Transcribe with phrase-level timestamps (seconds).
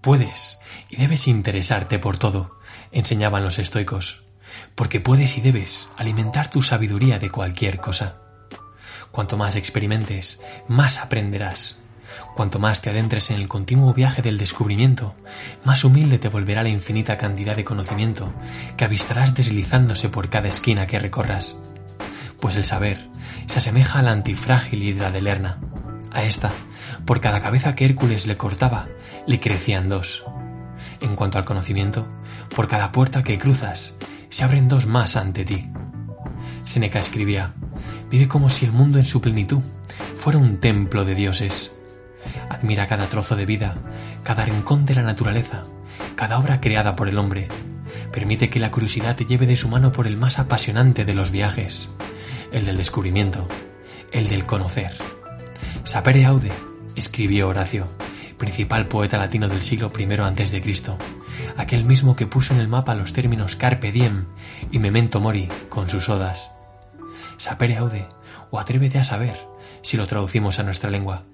[0.00, 2.58] Puedes y debes interesarte por todo,
[2.90, 4.24] enseñaban los estoicos,
[4.74, 8.16] porque puedes y debes alimentar tu sabiduría de cualquier cosa.
[9.10, 11.78] Cuanto más experimentes, más aprenderás.
[12.34, 15.14] Cuanto más te adentres en el continuo viaje del descubrimiento,
[15.64, 18.32] más humilde te volverá la infinita cantidad de conocimiento
[18.76, 21.56] que avistarás deslizándose por cada esquina que recorras.
[22.40, 23.06] Pues el saber
[23.46, 25.60] se asemeja a la antifrágil hidra de Lerna.
[26.12, 26.52] A esta,
[27.04, 28.88] por cada cabeza que Hércules le cortaba,
[29.26, 30.24] le crecían dos.
[31.00, 32.06] En cuanto al conocimiento,
[32.54, 33.94] por cada puerta que cruzas,
[34.28, 35.70] se abren dos más ante ti.
[36.64, 37.54] Seneca escribía,
[38.10, 39.60] vive como si el mundo en su plenitud
[40.14, 41.72] fuera un templo de dioses.
[42.48, 43.76] Admira cada trozo de vida,
[44.22, 45.64] cada rincón de la naturaleza,
[46.16, 47.48] cada obra creada por el hombre.
[48.12, 51.30] Permite que la curiosidad te lleve de su mano por el más apasionante de los
[51.30, 51.88] viajes,
[52.52, 53.48] el del descubrimiento,
[54.12, 54.92] el del conocer.
[55.84, 56.52] Sapere aude,
[56.96, 57.86] escribió Horacio,
[58.38, 60.96] principal poeta latino del siglo I a.C.,
[61.56, 64.26] aquel mismo que puso en el mapa los términos carpe diem
[64.70, 66.50] y memento mori con sus odas.
[67.36, 68.06] Sapere aude,
[68.50, 69.36] o atrévete a saber,
[69.82, 71.24] si lo traducimos a nuestra lengua,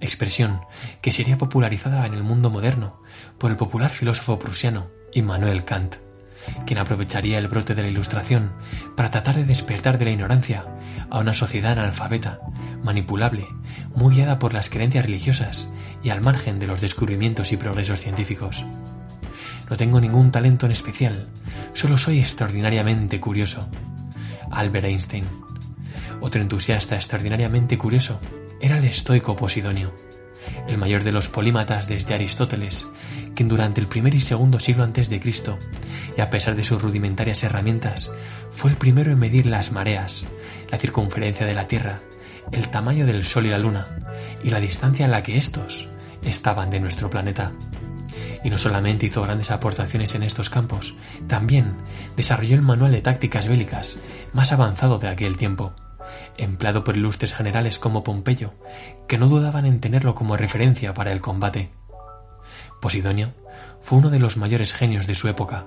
[0.00, 0.60] expresión
[1.00, 3.02] que sería popularizada en el mundo moderno
[3.38, 5.96] por el popular filósofo prusiano Immanuel Kant,
[6.66, 8.52] quien aprovecharía el brote de la Ilustración
[8.96, 10.64] para tratar de despertar de la ignorancia
[11.10, 12.40] a una sociedad analfabeta,
[12.82, 13.46] manipulable,
[13.94, 15.68] muy guiada por las creencias religiosas
[16.02, 18.64] y al margen de los descubrimientos y progresos científicos.
[19.70, 21.28] No tengo ningún talento en especial,
[21.74, 23.68] solo soy extraordinariamente curioso.
[24.50, 25.24] Albert Einstein.
[26.20, 28.20] Otro entusiasta extraordinariamente curioso
[28.60, 29.92] era el estoico Posidonio,
[30.68, 32.86] el mayor de los polímatas desde Aristóteles,
[33.34, 35.58] quien durante el primer y segundo siglo antes de Cristo,
[36.16, 38.10] y a pesar de sus rudimentarias herramientas,
[38.50, 40.24] fue el primero en medir las mareas,
[40.70, 42.00] la circunferencia de la Tierra,
[42.52, 43.86] el tamaño del Sol y la Luna,
[44.44, 45.88] y la distancia en la que éstos
[46.22, 47.52] estaban de nuestro planeta.
[48.44, 50.94] Y no solamente hizo grandes aportaciones en estos campos,
[51.28, 51.72] también
[52.16, 53.98] desarrolló el manual de tácticas bélicas
[54.32, 55.72] más avanzado de aquel tiempo
[56.36, 58.54] empleado por ilustres generales como Pompeyo,
[59.08, 61.70] que no dudaban en tenerlo como referencia para el combate.
[62.80, 63.32] Posidonio
[63.80, 65.66] fue uno de los mayores genios de su época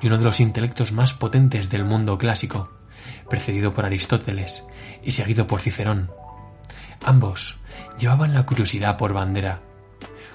[0.00, 2.70] y uno de los intelectos más potentes del mundo clásico,
[3.28, 4.64] precedido por Aristóteles
[5.02, 6.10] y seguido por Cicerón.
[7.04, 7.58] Ambos
[7.98, 9.60] llevaban la curiosidad por bandera,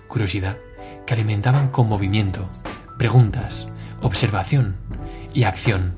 [0.07, 0.57] curiosidad
[1.05, 2.49] que alimentaban con movimiento,
[2.97, 3.69] preguntas,
[4.01, 4.75] observación
[5.33, 5.95] y acción.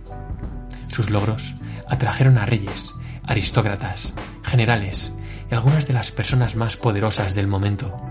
[0.90, 1.56] Sus logros
[1.88, 2.94] atrajeron a reyes,
[3.30, 5.14] aristócratas, generales
[5.52, 8.02] y algunas de las personas más poderosas del momento,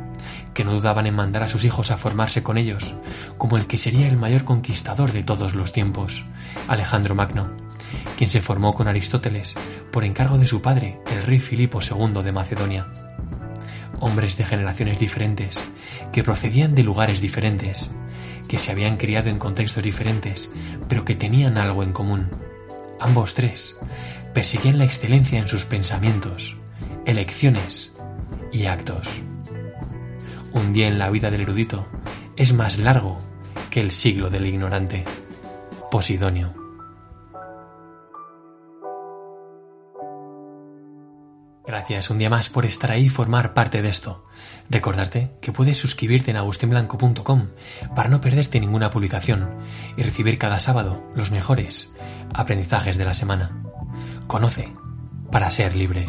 [0.54, 2.94] que no dudaban en mandar a sus hijos a formarse con ellos,
[3.36, 6.24] como el que sería el mayor conquistador de todos los tiempos,
[6.68, 7.48] Alejandro Magno,
[8.16, 9.56] quien se formó con Aristóteles
[9.90, 12.86] por encargo de su padre, el rey Filipo II de Macedonia.
[13.98, 15.64] Hombres de generaciones diferentes,
[16.12, 17.90] que procedían de lugares diferentes,
[18.46, 20.48] que se habían criado en contextos diferentes,
[20.88, 22.47] pero que tenían algo en común.
[23.00, 23.76] Ambos tres
[24.34, 26.56] persiguían la excelencia en sus pensamientos,
[27.06, 27.92] elecciones
[28.52, 29.08] y actos.
[30.52, 31.86] Un día en la vida del erudito
[32.36, 33.18] es más largo
[33.70, 35.04] que el siglo del ignorante.
[35.90, 36.67] Posidonio.
[41.68, 44.24] Gracias un día más por estar ahí y formar parte de esto.
[44.70, 47.48] Recordarte que puedes suscribirte en agustinblanco.com
[47.94, 49.50] para no perderte ninguna publicación
[49.94, 51.92] y recibir cada sábado los mejores
[52.32, 53.62] aprendizajes de la semana.
[54.26, 54.72] Conoce
[55.30, 56.08] para ser libre.